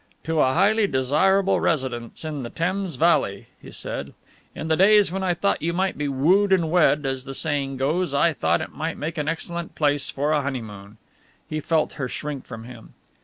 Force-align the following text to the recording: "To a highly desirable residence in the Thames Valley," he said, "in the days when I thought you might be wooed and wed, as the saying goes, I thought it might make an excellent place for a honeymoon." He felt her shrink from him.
"To 0.23 0.39
a 0.39 0.55
highly 0.55 0.87
desirable 0.87 1.59
residence 1.59 2.25
in 2.25 2.41
the 2.41 2.49
Thames 2.49 2.95
Valley," 2.95 3.45
he 3.61 3.69
said, 3.69 4.15
"in 4.55 4.67
the 4.67 4.75
days 4.75 5.11
when 5.11 5.21
I 5.21 5.35
thought 5.35 5.61
you 5.61 5.73
might 5.73 5.95
be 5.95 6.07
wooed 6.07 6.51
and 6.51 6.71
wed, 6.71 7.05
as 7.05 7.25
the 7.25 7.35
saying 7.35 7.77
goes, 7.77 8.11
I 8.11 8.33
thought 8.33 8.61
it 8.61 8.73
might 8.73 8.97
make 8.97 9.19
an 9.19 9.27
excellent 9.29 9.75
place 9.75 10.09
for 10.09 10.31
a 10.31 10.41
honeymoon." 10.41 10.97
He 11.47 11.59
felt 11.59 11.93
her 12.01 12.07
shrink 12.07 12.45
from 12.45 12.63
him. 12.63 12.95